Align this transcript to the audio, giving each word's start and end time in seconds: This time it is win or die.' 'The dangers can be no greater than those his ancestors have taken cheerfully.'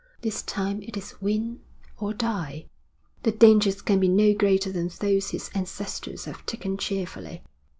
This 0.21 0.41
time 0.41 0.81
it 0.81 0.97
is 0.97 1.21
win 1.21 1.59
or 1.99 2.11
die.' 2.11 2.65
'The 3.21 3.33
dangers 3.33 3.83
can 3.83 3.99
be 3.99 4.07
no 4.07 4.33
greater 4.33 4.71
than 4.71 4.87
those 4.99 5.29
his 5.29 5.51
ancestors 5.53 6.25
have 6.25 6.43
taken 6.47 6.75
cheerfully.' 6.75 7.43